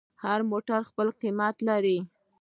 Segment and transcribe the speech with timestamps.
[0.23, 1.97] هر موټر خپل قیمت لري.